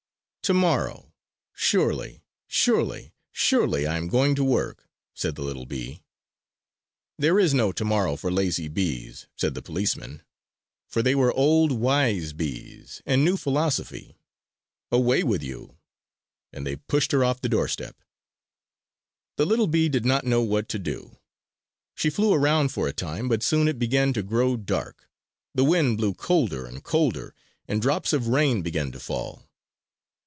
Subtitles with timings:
[0.43, 1.13] "Tomorrow,
[1.53, 6.03] surely, surely, surely, I am going to work," said the little bee.
[7.17, 10.23] "There is no tomorrow for lazy bees," said the policemen;
[10.89, 14.17] for they were old, wise bees, and knew philosophy.
[14.91, 15.77] "Away with you!"
[16.51, 17.95] And they pushed her off the doorstep.
[19.37, 21.17] The little bee did not know what to do.
[21.95, 25.07] She flew around for a time; but soon it began to grow dark;
[25.55, 27.33] the wind blew colder and colder,
[27.69, 29.47] and drops of rain began to fall.